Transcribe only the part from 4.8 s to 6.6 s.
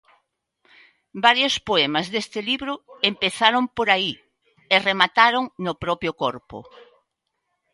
remataron no propio corpo.